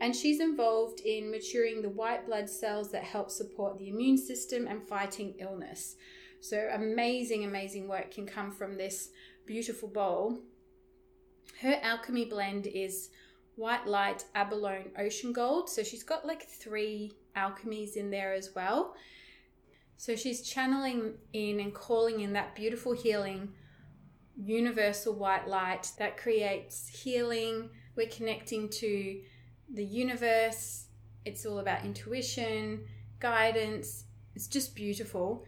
and 0.00 0.14
she's 0.14 0.40
involved 0.40 1.00
in 1.00 1.30
maturing 1.30 1.80
the 1.80 1.88
white 1.88 2.26
blood 2.26 2.48
cells 2.50 2.90
that 2.90 3.02
help 3.02 3.30
support 3.30 3.78
the 3.78 3.88
immune 3.88 4.18
system 4.18 4.66
and 4.66 4.86
fighting 4.86 5.34
illness. 5.38 5.96
So, 6.40 6.68
amazing, 6.72 7.44
amazing 7.44 7.88
work 7.88 8.10
can 8.10 8.26
come 8.26 8.50
from 8.50 8.76
this 8.76 9.10
beautiful 9.46 9.88
bowl. 9.88 10.40
Her 11.60 11.78
alchemy 11.82 12.26
blend 12.26 12.66
is 12.66 13.08
white 13.56 13.86
light, 13.86 14.24
abalone, 14.34 14.90
ocean 14.98 15.32
gold. 15.32 15.68
So, 15.68 15.82
she's 15.82 16.02
got 16.02 16.26
like 16.26 16.42
three 16.48 17.12
alchemies 17.36 17.96
in 17.96 18.10
there 18.10 18.32
as 18.32 18.50
well. 18.54 18.94
So, 19.96 20.14
she's 20.14 20.42
channeling 20.42 21.14
in 21.32 21.60
and 21.60 21.74
calling 21.74 22.20
in 22.20 22.32
that 22.34 22.54
beautiful 22.54 22.92
healing, 22.92 23.52
universal 24.36 25.14
white 25.14 25.48
light 25.48 25.90
that 25.98 26.16
creates 26.16 26.88
healing. 26.88 27.70
We're 27.96 28.08
connecting 28.08 28.68
to 28.68 29.20
the 29.72 29.84
universe. 29.84 30.86
It's 31.24 31.44
all 31.44 31.58
about 31.58 31.84
intuition, 31.84 32.84
guidance. 33.18 34.04
It's 34.34 34.46
just 34.46 34.76
beautiful. 34.76 35.44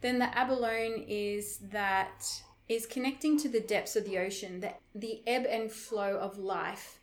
Then 0.00 0.18
the 0.18 0.36
abalone 0.36 1.06
is 1.08 1.58
that 1.70 2.28
is 2.68 2.86
connecting 2.86 3.38
to 3.38 3.48
the 3.48 3.60
depths 3.60 3.96
of 3.96 4.04
the 4.04 4.18
ocean, 4.18 4.60
the, 4.60 4.72
the 4.94 5.22
ebb 5.26 5.46
and 5.48 5.70
flow 5.70 6.16
of 6.16 6.38
life, 6.38 6.98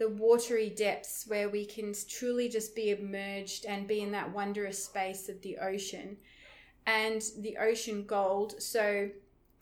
the 0.00 0.08
watery 0.08 0.70
depths 0.70 1.26
where 1.28 1.50
we 1.50 1.66
can 1.66 1.94
truly 2.08 2.48
just 2.48 2.74
be 2.74 2.90
immersed 2.90 3.66
and 3.66 3.86
be 3.86 4.00
in 4.00 4.10
that 4.12 4.32
wondrous 4.32 4.82
space 4.82 5.28
of 5.28 5.40
the 5.42 5.58
ocean. 5.58 6.16
And 6.86 7.22
the 7.38 7.58
ocean 7.58 8.06
gold. 8.06 8.60
So, 8.62 9.10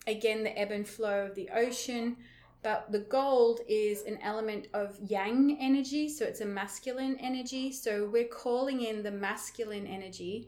again, 0.07 0.45
the 0.45 0.57
ebb 0.57 0.71
and 0.71 0.87
flow 0.87 1.25
of 1.25 1.35
the 1.35 1.49
ocean, 1.53 2.15
but 2.63 2.89
the 2.89 2.99
gold 2.99 3.59
is 3.67 4.03
an 4.03 4.17
element 4.21 4.67
of 4.73 4.97
yang 5.05 5.57
energy, 5.59 6.07
so 6.07 6.23
it's 6.23 6.41
a 6.41 6.45
masculine 6.45 7.17
energy. 7.19 7.73
So 7.73 8.09
we're 8.11 8.29
calling 8.29 8.81
in 8.81 9.03
the 9.03 9.11
masculine 9.11 9.87
energy 9.87 10.47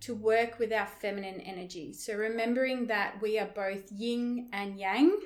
to 0.00 0.14
work 0.14 0.58
with 0.58 0.70
our 0.70 0.86
feminine 0.86 1.40
energy. 1.40 1.94
So 1.94 2.14
remembering 2.14 2.86
that 2.88 3.20
we 3.22 3.38
are 3.38 3.50
both 3.54 3.90
yin 3.90 4.50
and 4.52 4.78
yang. 4.78 5.18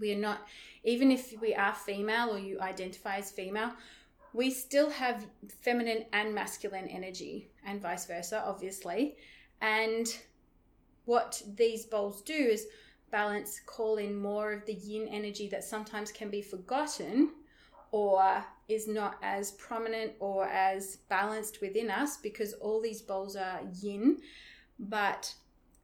We 0.00 0.12
are 0.12 0.18
not, 0.18 0.46
even 0.84 1.10
if 1.10 1.34
we 1.40 1.54
are 1.54 1.74
female 1.74 2.30
or 2.30 2.38
you 2.38 2.60
identify 2.60 3.16
as 3.16 3.30
female, 3.30 3.72
we 4.32 4.50
still 4.50 4.90
have 4.90 5.26
feminine 5.60 6.06
and 6.12 6.34
masculine 6.34 6.88
energy, 6.88 7.50
and 7.66 7.80
vice 7.80 8.06
versa, 8.06 8.42
obviously. 8.46 9.16
And 9.60 10.06
what 11.04 11.42
these 11.56 11.84
bowls 11.84 12.22
do 12.22 12.32
is 12.32 12.66
balance 13.10 13.60
call 13.66 13.98
in 13.98 14.16
more 14.16 14.52
of 14.52 14.64
the 14.64 14.72
yin 14.72 15.06
energy 15.08 15.48
that 15.48 15.64
sometimes 15.64 16.10
can 16.10 16.30
be 16.30 16.40
forgotten 16.40 17.30
or 17.90 18.42
is 18.68 18.88
not 18.88 19.18
as 19.22 19.52
prominent 19.52 20.12
or 20.18 20.46
as 20.46 20.96
balanced 21.08 21.60
within 21.60 21.90
us 21.90 22.16
because 22.16 22.54
all 22.54 22.80
these 22.80 23.02
bowls 23.02 23.36
are 23.36 23.60
yin 23.80 24.16
but 24.78 25.34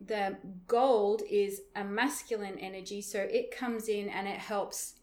the 0.00 0.36
gold 0.66 1.22
is 1.28 1.62
a 1.74 1.82
masculine 1.82 2.58
energy 2.58 3.00
so 3.00 3.18
it 3.18 3.50
comes 3.50 3.88
in 3.88 4.08
and 4.08 4.28
it 4.28 4.38
helps 4.38 4.94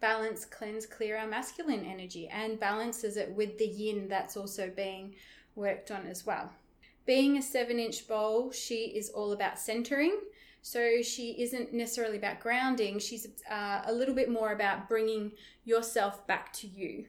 balance 0.00 0.44
cleanse 0.44 0.84
clear 0.84 1.16
our 1.16 1.26
masculine 1.26 1.84
energy 1.84 2.28
and 2.28 2.60
balances 2.60 3.16
it 3.16 3.30
with 3.32 3.56
the 3.58 3.66
yin 3.66 4.06
that's 4.08 4.36
also 4.36 4.70
being 4.76 5.14
worked 5.54 5.90
on 5.90 6.06
as 6.06 6.26
well. 6.26 6.52
Being 7.06 7.38
a 7.38 7.42
seven 7.42 7.78
inch 7.78 8.06
bowl 8.06 8.52
she 8.52 8.86
is 8.96 9.08
all 9.10 9.32
about 9.32 9.58
centering 9.58 10.18
so 10.66 11.02
she 11.02 11.42
isn't 11.42 11.74
necessarily 11.74 12.16
about 12.16 12.40
grounding, 12.40 12.98
she's 12.98 13.26
uh, 13.50 13.82
a 13.84 13.92
little 13.92 14.14
bit 14.14 14.30
more 14.30 14.52
about 14.52 14.88
bringing 14.88 15.32
yourself 15.66 16.26
back 16.26 16.54
to 16.54 16.66
you, 16.66 17.04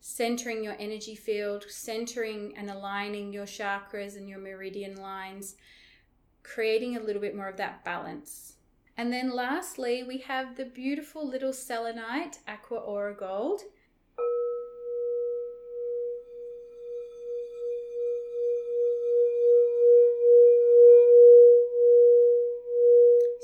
centering 0.00 0.62
your 0.62 0.76
energy 0.78 1.14
field, 1.14 1.64
centering 1.70 2.54
and 2.54 2.68
aligning 2.68 3.32
your 3.32 3.46
chakras 3.46 4.18
and 4.18 4.28
your 4.28 4.40
meridian 4.40 5.00
lines, 5.00 5.56
creating 6.42 6.96
a 6.96 7.00
little 7.00 7.20
bit 7.20 7.36
more 7.36 7.48
of 7.48 7.56
that 7.56 7.84
balance. 7.84 8.54
And 8.96 9.12
then 9.12 9.30
lastly, 9.30 10.02
we 10.02 10.18
have 10.18 10.56
the 10.56 10.64
beautiful 10.64 11.26
little 11.26 11.52
selenite 11.52 12.38
aqua 12.46 12.78
aura 12.78 13.14
gold. 13.14 13.62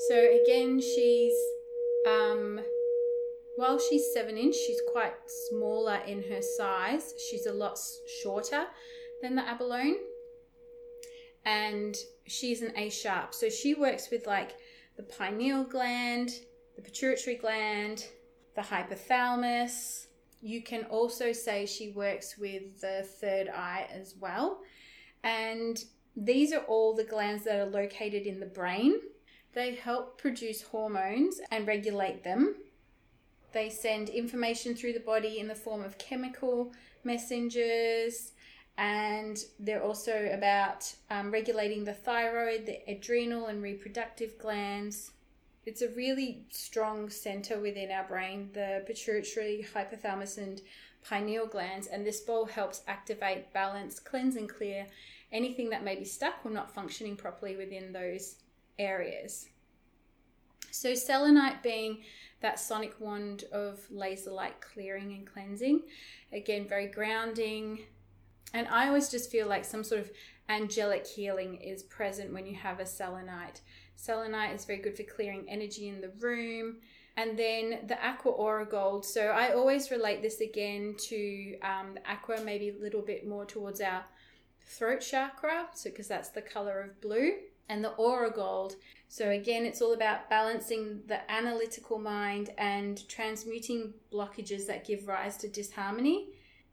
So 0.07 0.15
again, 0.43 0.79
she's 0.81 1.35
um, 2.07 2.61
while 3.55 3.77
she's 3.77 4.13
seven 4.13 4.37
inch, 4.37 4.55
she's 4.55 4.81
quite 4.81 5.13
smaller 5.27 5.99
in 6.07 6.23
her 6.23 6.41
size. 6.41 7.13
She's 7.17 7.45
a 7.45 7.53
lot 7.53 7.77
shorter 8.07 8.67
than 9.21 9.35
the 9.35 9.47
abalone, 9.47 9.97
and 11.49 11.95
she's 12.27 12.61
an 12.61 12.73
A 12.75 12.89
sharp. 12.91 13.33
So 13.33 13.49
she 13.49 13.73
works 13.73 14.11
with 14.11 14.27
like 14.27 14.51
the 14.97 15.03
pineal 15.03 15.63
gland, 15.63 16.29
the 16.75 16.83
pituitary 16.83 17.37
gland, 17.37 18.05
the 18.55 18.61
hypothalamus. 18.61 20.05
You 20.41 20.61
can 20.61 20.83
also 20.83 21.33
say 21.33 21.65
she 21.65 21.89
works 21.89 22.37
with 22.37 22.79
the 22.81 23.01
third 23.19 23.49
eye 23.49 23.87
as 23.91 24.13
well. 24.19 24.61
And 25.23 25.83
these 26.15 26.53
are 26.53 26.65
all 26.67 26.95
the 26.95 27.03
glands 27.03 27.45
that 27.45 27.59
are 27.59 27.65
located 27.65 28.27
in 28.27 28.39
the 28.39 28.45
brain. 28.45 28.99
They 29.53 29.73
help 29.73 30.21
produce 30.21 30.61
hormones 30.61 31.41
and 31.49 31.65
regulate 31.65 32.23
them. 32.23 32.55
They 33.53 33.71
send 33.71 34.09
information 34.09 34.75
through 34.75 34.93
the 34.93 34.99
body 34.99 35.39
in 35.39 35.47
the 35.47 35.55
form 35.55 35.83
of 35.83 35.97
chemical 35.97 36.71
messengers, 37.03 38.33
and 38.79 39.43
they're 39.59 39.83
also 39.83 40.31
about 40.33 40.95
um, 41.09 41.31
regulating 41.31 41.83
the 41.83 41.93
thyroid, 41.93 42.65
the 42.65 42.79
adrenal, 42.89 43.47
and 43.47 43.61
reproductive 43.61 44.39
glands. 44.39 45.11
It's 45.65 45.81
a 45.81 45.89
really 45.89 46.45
strong 46.49 47.09
center 47.09 47.59
within 47.59 47.91
our 47.91 48.05
brain, 48.05 48.49
the 48.53 48.81
pituitary, 48.87 49.67
hypothalamus, 49.75 50.37
and 50.37 50.61
pineal 51.03 51.45
glands, 51.45 51.87
and 51.87 52.05
this 52.05 52.21
bowl 52.21 52.45
helps 52.45 52.81
activate, 52.87 53.51
balance, 53.51 53.99
cleanse, 53.99 54.37
and 54.37 54.47
clear 54.47 54.87
anything 55.29 55.69
that 55.71 55.83
may 55.83 55.97
be 55.97 56.05
stuck 56.05 56.35
or 56.45 56.51
not 56.51 56.73
functioning 56.73 57.17
properly 57.17 57.57
within 57.57 57.91
those 57.91 58.35
areas. 58.79 59.49
So, 60.71 60.95
selenite 60.95 61.61
being 61.61 61.97
that 62.39 62.61
sonic 62.61 62.97
wand 63.01 63.43
of 63.51 63.81
laser 63.91 64.31
light 64.31 64.61
clearing 64.61 65.11
and 65.11 65.27
cleansing, 65.27 65.81
again, 66.31 66.65
very 66.65 66.87
grounding. 66.87 67.79
And 68.53 68.67
I 68.67 68.87
always 68.87 69.09
just 69.09 69.31
feel 69.31 69.47
like 69.47 69.65
some 69.65 69.83
sort 69.83 70.01
of 70.01 70.11
angelic 70.49 71.05
healing 71.05 71.55
is 71.55 71.83
present 71.83 72.33
when 72.33 72.47
you 72.47 72.55
have 72.55 72.79
a 72.79 72.85
selenite. 72.85 73.61
Selenite 73.95 74.55
is 74.55 74.65
very 74.65 74.79
good 74.79 74.97
for 74.97 75.03
clearing 75.03 75.45
energy 75.47 75.87
in 75.87 76.01
the 76.01 76.11
room. 76.19 76.77
And 77.15 77.37
then 77.37 77.79
the 77.87 78.03
aqua 78.03 78.31
aura 78.31 78.65
gold. 78.65 79.05
So 79.05 79.27
I 79.27 79.53
always 79.53 79.91
relate 79.91 80.21
this 80.21 80.39
again 80.39 80.95
to 81.09 81.59
um, 81.59 81.95
the 81.95 82.09
aqua, 82.09 82.41
maybe 82.43 82.69
a 82.69 82.81
little 82.81 83.01
bit 83.01 83.27
more 83.27 83.45
towards 83.45 83.81
our 83.81 84.05
throat 84.65 85.01
chakra, 85.01 85.67
so 85.73 85.89
because 85.89 86.07
that's 86.07 86.29
the 86.29 86.41
color 86.41 86.79
of 86.79 87.01
blue, 87.01 87.33
and 87.67 87.83
the 87.83 87.89
aura 87.91 88.31
gold. 88.31 88.75
So 89.09 89.31
again, 89.31 89.65
it's 89.65 89.81
all 89.81 89.93
about 89.93 90.29
balancing 90.29 91.01
the 91.07 91.29
analytical 91.29 91.99
mind 91.99 92.51
and 92.57 93.07
transmuting 93.09 93.93
blockages 94.13 94.67
that 94.67 94.85
give 94.85 95.07
rise 95.07 95.35
to 95.37 95.49
disharmony. 95.49 96.29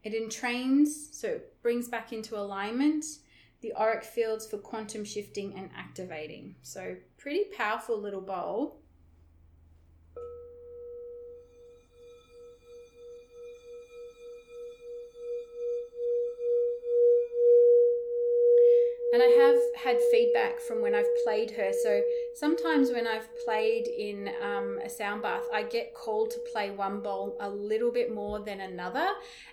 It 0.07 0.13
entrains, 0.13 1.13
so 1.13 1.27
it 1.27 1.61
brings 1.61 1.89
back 1.89 2.13
into 2.13 2.37
alignment 2.37 3.03
the 3.59 3.73
auric 3.73 4.05
fields 4.05 4.47
for 4.47 4.57
quantum 4.57 5.03
shifting 5.03 5.53
and 5.57 5.69
activating. 5.75 6.55
So 6.61 6.95
pretty 7.17 7.43
powerful 7.57 7.99
little 7.99 8.21
bowl. 8.21 8.79
And 19.13 19.23
I 19.23 19.27
have 19.27 19.83
had 19.83 20.01
feedback 20.11 20.59
from 20.59 20.81
when 20.81 20.93
I've 20.93 21.05
played 21.23 21.51
her. 21.51 21.71
So 21.83 22.01
sometimes 22.35 22.91
when 22.91 23.07
I've 23.07 23.27
played 23.45 23.87
in 23.87 24.29
um, 24.41 24.79
a 24.83 24.89
sound 24.89 25.21
bath, 25.21 25.43
I 25.53 25.63
get 25.63 25.93
called 25.93 26.31
to 26.31 26.39
play 26.51 26.71
one 26.71 26.99
bowl 26.99 27.37
a 27.39 27.49
little 27.49 27.91
bit 27.91 28.13
more 28.13 28.39
than 28.39 28.59
another. 28.59 29.07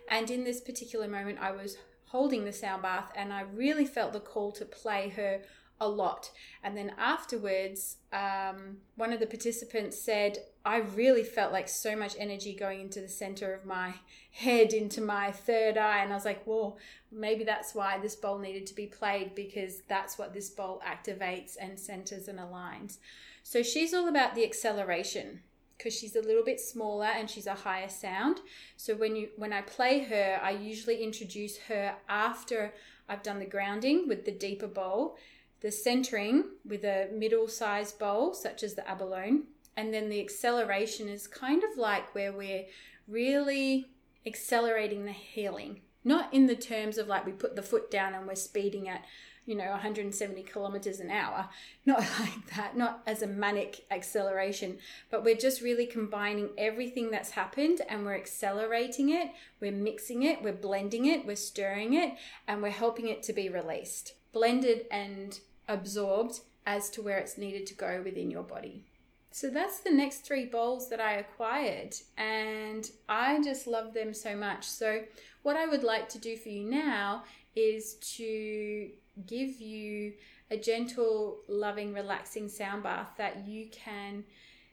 And 0.09 0.31
in 0.31 0.45
this 0.45 0.61
particular 0.61 1.07
moment, 1.07 1.39
I 1.41 1.53
was 1.53 1.77
holding 2.07 2.45
the 2.45 2.53
sound 2.53 2.83
bath 2.83 3.11
and 3.17 3.33
I 3.33 3.43
really 3.43 3.87
felt 3.87 4.13
the 4.13 4.21
call 4.21 4.53
to 4.53 4.65
play 4.65 5.09
her 5.11 5.41
a 5.81 5.89
lot. 5.89 6.31
And 6.63 6.77
then 6.77 6.93
afterwards, 6.99 7.97
um, 8.13 8.79
one 8.97 9.13
of 9.13 9.21
the 9.21 9.27
participants 9.27 9.99
said, 9.99 10.39
I 10.65 10.79
really 10.79 11.25
felt 11.25 11.53
like 11.53 11.69
so 11.69 11.97
much 11.97 12.15
energy 12.19 12.55
going 12.55 12.81
into 12.81 13.01
the 13.01 13.09
center 13.09 13.53
of 13.53 13.65
my 13.67 13.95
head, 14.31 14.73
into 14.73 15.01
my 15.01 15.31
third 15.31 15.77
eye. 15.77 16.03
And 16.03 16.13
I 16.13 16.17
was 16.17 16.25
like, 16.25 16.45
whoa, 16.45 16.77
maybe 17.11 17.45
that's 17.45 17.75
why 17.75 17.99
this 17.99 18.17
bowl 18.17 18.39
needed 18.39 18.67
to 18.67 18.75
be 18.75 18.87
played 18.87 19.35
because 19.35 19.83
that's 19.89 20.19
what 20.19 20.33
this 20.33 20.51
bowl 20.51 20.81
activates 20.87 21.57
and 21.61 21.79
centers 21.79 22.29
and 22.29 22.39
aligns. 22.39 22.99
So 23.43 23.63
she's 23.63 23.93
all 23.93 24.09
about 24.09 24.35
the 24.35 24.45
acceleration 24.45 25.41
because 25.77 25.99
she's 25.99 26.17
a 26.17 26.23
little 26.23 26.45
bit 26.45 26.61
smaller 26.61 27.07
and 27.07 27.29
she's 27.29 27.47
a 27.47 27.55
higher 27.55 27.89
sound. 27.89 28.41
So 28.77 28.95
when 28.95 29.17
you 29.17 29.29
when 29.37 29.53
I 29.53 29.61
play 29.61 30.05
her, 30.05 30.41
I 30.43 30.51
usually 30.53 31.03
introduce 31.03 31.59
her 31.69 31.97
after 32.09 32.73
I've 33.09 33.23
done 33.23 33.39
the 33.39 33.45
grounding 33.45 34.09
with 34.09 34.25
the 34.25 34.33
deeper 34.33 34.67
bowl 34.67 35.17
the 35.65 35.73
centering 35.73 36.45
with 36.69 36.85
a 36.85 37.09
middle 37.11 37.49
sized 37.49 37.99
bowl, 37.99 38.35
such 38.35 38.63
as 38.63 38.75
the 38.75 38.87
abalone, 38.87 39.45
and 39.79 39.95
then 39.95 40.11
the 40.11 40.21
acceleration 40.21 41.09
is 41.09 41.27
kind 41.27 41.65
of 41.65 41.79
like 41.79 42.15
where 42.15 42.33
we're 42.33 42.67
really 43.09 43.89
accelerating 44.27 45.07
the 45.07 45.13
healing. 45.13 45.81
Not 46.05 46.33
in 46.35 46.45
the 46.45 46.55
terms 46.55 46.99
of 46.99 47.09
like 47.09 47.25
we 47.25 47.33
put 47.33 47.57
the 47.57 47.63
foot 47.63 47.91
down 47.91 48.13
and 48.13 48.27
we're 48.27 48.35
speeding 48.35 48.91
at, 48.91 49.07
you 49.47 49.55
know, 49.55 49.71
170 49.71 50.43
kilometers 50.43 51.01
an 51.01 51.11
hour. 51.11 51.49
Not 51.87 52.01
like 52.21 52.55
that, 52.57 52.77
not 52.77 53.03
as 53.07 53.23
a 53.23 53.27
manic 53.27 53.87
acceleration, 53.91 54.77
but 55.11 55.25
we're 55.25 55.35
just 55.35 55.63
really 55.63 55.87
combining 55.87 56.51
everything 56.59 57.11
that's 57.11 57.31
happened 57.31 57.81
and 57.89 58.05
we're 58.05 58.17
accelerating 58.17 59.09
it, 59.09 59.31
we're 59.61 59.73
mixing 59.73 60.25
it, 60.25 60.43
we're 60.43 60.53
blending 60.53 61.07
it, 61.07 61.25
we're 61.25 61.37
stirring 61.37 61.95
it, 61.95 62.17
and 62.47 62.63
we're 62.63 62.69
helping 62.69 63.09
it 63.09 63.23
to 63.23 63.33
be 63.33 63.49
released. 63.49 64.13
Blended 64.33 64.87
and 64.91 65.41
absorbed 65.69 66.41
as 66.67 66.91
to 66.91 67.03
where 67.03 67.19
it's 67.19 67.39
needed 67.39 67.67
to 67.67 67.75
go 67.75 68.03
within 68.05 68.31
your 68.31 68.43
body. 68.43 68.85
So 69.31 69.51
that's 69.51 69.81
the 69.81 69.91
next 69.91 70.19
three 70.19 70.47
bowls 70.47 70.89
that 70.91 71.01
I 71.01 71.15
acquired, 71.15 71.97
and 72.17 72.89
I 73.09 73.43
just 73.43 73.67
love 73.67 73.93
them 73.93 74.15
so 74.15 74.37
much. 74.37 74.65
So, 74.65 75.03
what 75.43 75.57
I 75.57 75.67
would 75.67 75.83
like 75.83 76.09
to 76.11 76.19
do 76.19 76.37
for 76.37 76.51
you 76.51 76.71
now 76.71 77.25
is 77.57 77.95
to 78.17 78.91
give 79.27 79.61
you 79.61 80.13
a 80.51 80.57
gentle, 80.57 81.39
loving, 81.49 81.93
relaxing 81.93 82.49
sound 82.49 82.85
bath 82.85 83.11
that 83.19 83.47
you 83.49 83.67
can 83.73 84.23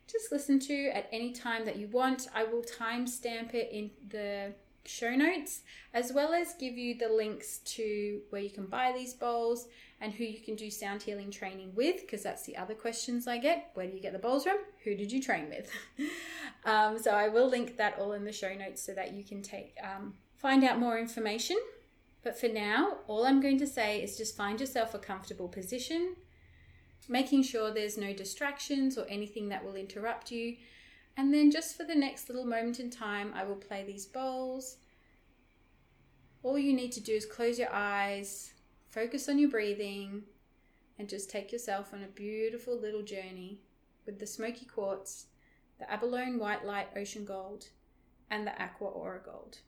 just 0.08 0.32
listen 0.32 0.60
to 0.60 0.90
at 0.90 1.08
any 1.12 1.32
time 1.32 1.66
that 1.66 1.78
you 1.78 1.88
want. 1.88 2.28
I 2.36 2.44
will 2.44 2.64
timestamp 2.64 3.56
it 3.56 3.70
in 3.72 3.90
the 4.10 4.54
show 4.86 5.16
notes 5.16 5.62
as 5.94 6.12
well 6.12 6.34
as 6.34 6.54
give 6.60 6.78
you 6.78 6.96
the 6.96 7.10
links 7.10 7.60
to 7.60 8.22
where 8.30 8.42
you 8.42 8.50
can 8.50 8.66
buy 8.66 8.92
these 8.96 9.14
bowls 9.14 9.68
and 10.02 10.12
who 10.12 10.24
you 10.24 10.40
can 10.40 10.56
do 10.56 10.72
sound 10.72 11.04
healing 11.04 11.30
training 11.30 11.72
with, 11.76 12.02
because 12.02 12.24
that's 12.24 12.44
the 12.44 12.58
other 12.58 12.74
questions 12.74 13.28
I 13.28 13.38
get. 13.38 13.70
Where 13.76 13.86
do 13.86 13.94
you 13.94 14.02
get 14.02 14.14
the 14.14 14.20
bowls 14.20 14.44
from? 14.44 14.58
Who 14.84 14.96
did 14.96 15.12
you 15.12 15.22
train 15.22 15.48
with? 15.48 15.72
um, 16.66 16.98
so 16.98 17.12
I 17.12 17.30
will 17.30 17.48
link 17.48 17.78
that 17.78 18.00
all 18.00 18.14
in 18.14 18.26
the 18.26 18.32
show 18.34 18.54
notes 18.54 18.82
so 18.82 18.94
that 18.96 19.14
you 19.14 19.24
can 19.24 19.44
take 19.44 19.76
um, 19.84 20.16
find 20.38 20.64
out 20.64 20.80
more 20.80 20.98
information. 20.98 21.58
But 22.24 22.40
for 22.40 22.48
now, 22.48 22.98
all 23.08 23.26
I'm 23.26 23.42
going 23.42 23.60
to 23.60 23.68
say 23.68 24.02
is 24.02 24.18
just 24.18 24.36
find 24.36 24.60
yourself 24.60 24.94
a 24.94 25.00
comfortable 25.00 25.48
position, 25.48 26.16
making 27.08 27.44
sure 27.44 27.72
there's 27.72 27.98
no 27.98 28.14
distractions 28.14 28.98
or 28.98 29.06
anything 29.08 29.50
that 29.50 29.64
will 29.64 29.76
interrupt 29.76 30.32
you. 30.32 30.58
And 31.16 31.34
then 31.34 31.52
just 31.52 31.78
for 31.78 31.84
the 31.84 31.96
next 31.96 32.28
little 32.28 32.46
moment 32.46 32.80
in 32.80 32.90
time, 32.90 33.34
I 33.36 33.44
will 33.44 33.56
play 33.56 33.84
these 33.84 34.06
bowls. 34.06 34.78
All 36.44 36.58
you 36.58 36.74
need 36.74 36.92
to 36.94 37.02
do 37.02 37.14
is 37.14 37.26
close 37.26 37.60
your 37.60 37.72
eyes, 37.72 38.54
Focus 38.92 39.30
on 39.30 39.40
your 39.40 39.50
breathing 39.50 40.24
and 41.00 41.08
just 41.08 41.30
take 41.30 41.54
yourself 41.54 41.94
on 41.94 42.04
a 42.04 42.08
beautiful 42.08 42.78
little 42.78 43.04
journey 43.04 43.62
with 44.06 44.20
the 44.20 44.28
smoky 44.28 44.66
quartz, 44.66 45.28
the 45.80 45.90
abalone 45.90 46.38
white 46.38 46.66
light 46.66 46.90
ocean 46.98 47.24
gold, 47.24 47.70
and 48.30 48.46
the 48.46 48.62
aqua 48.62 48.90
aura 48.90 49.22
gold. 49.24 49.60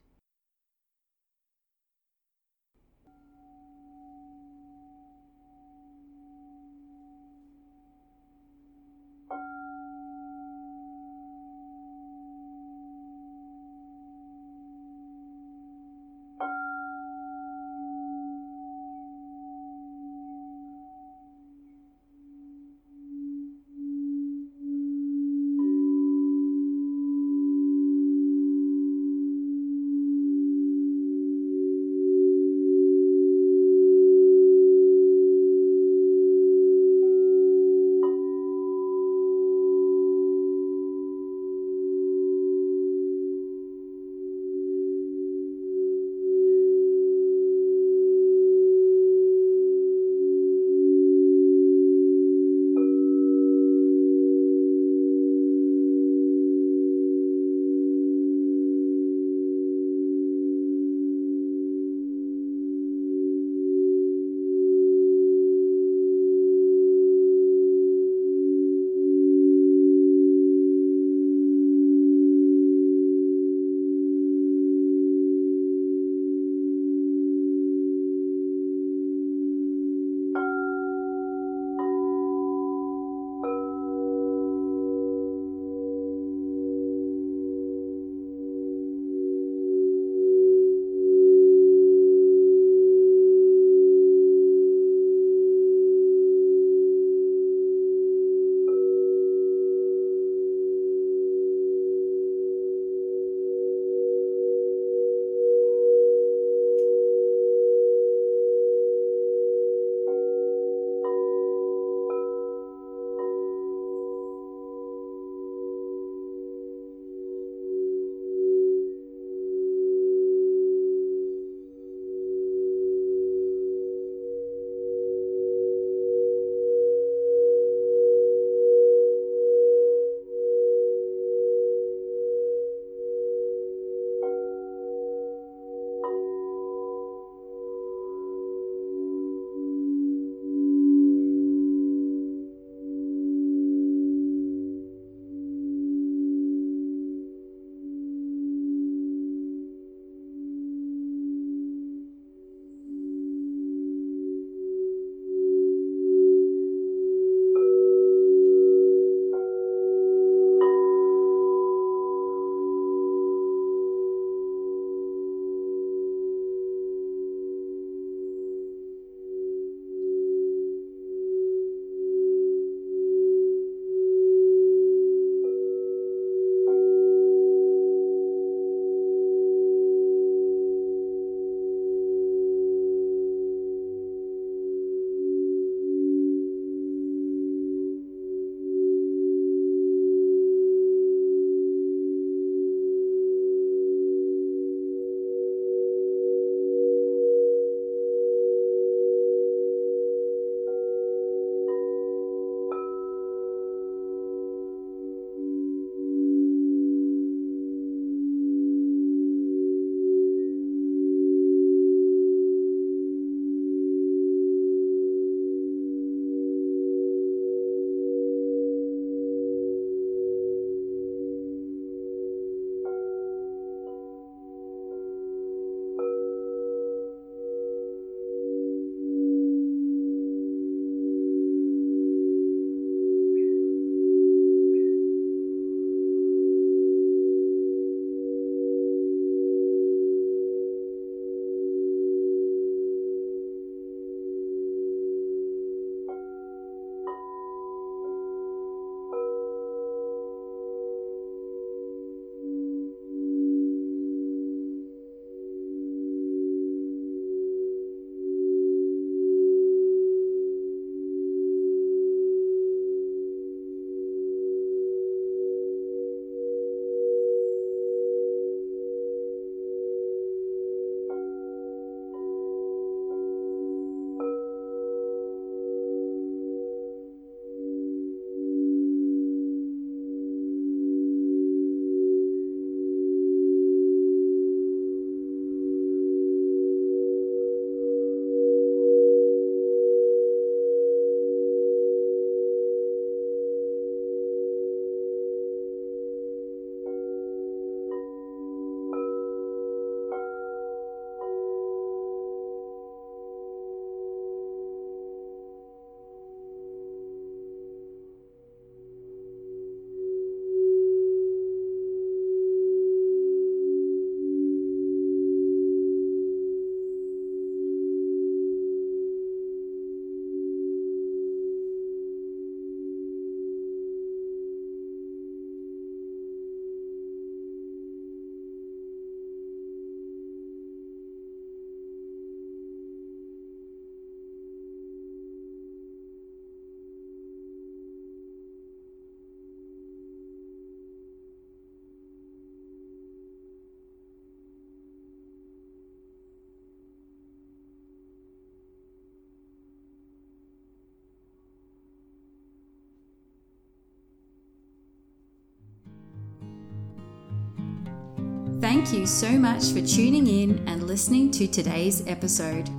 Thank 358.84 359.00
you 359.00 359.08
so 359.08 359.32
much 359.40 359.72
for 359.72 359.80
tuning 359.80 360.28
in 360.28 360.68
and 360.68 360.84
listening 360.84 361.32
to 361.32 361.48
today's 361.48 362.06
episode. 362.06 362.70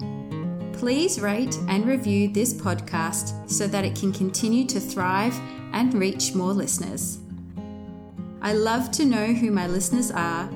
Please 0.74 1.18
rate 1.18 1.56
and 1.66 1.86
review 1.86 2.28
this 2.28 2.52
podcast 2.52 3.50
so 3.50 3.66
that 3.66 3.86
it 3.86 3.96
can 3.96 4.12
continue 4.12 4.66
to 4.66 4.78
thrive 4.80 5.34
and 5.72 5.94
reach 5.94 6.34
more 6.34 6.52
listeners. 6.52 7.20
I 8.42 8.52
love 8.52 8.90
to 8.90 9.06
know 9.06 9.32
who 9.32 9.50
my 9.50 9.66
listeners 9.66 10.10
are, 10.10 10.50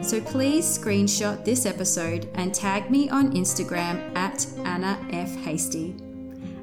so 0.00 0.18
please 0.18 0.64
screenshot 0.64 1.44
this 1.44 1.66
episode 1.66 2.30
and 2.32 2.54
tag 2.54 2.90
me 2.90 3.10
on 3.10 3.34
Instagram 3.34 4.16
at 4.16 4.46
Anna 4.64 4.98
F. 5.10 5.36
Hastie. 5.44 5.94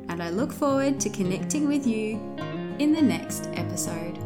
And 0.09 0.23
I 0.23 0.31
look 0.31 0.51
forward 0.51 0.99
to 1.01 1.09
connecting 1.11 1.67
with 1.67 1.85
you 1.85 2.13
in 2.79 2.93
the 2.93 3.01
next 3.01 3.47
episode. 3.53 4.22